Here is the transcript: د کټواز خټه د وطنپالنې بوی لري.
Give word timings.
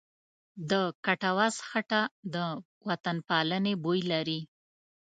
د 0.69 0.71
کټواز 1.05 1.55
خټه 1.69 2.01
د 2.33 2.35
وطنپالنې 2.87 3.73
بوی 3.83 4.01
لري. 4.11 4.39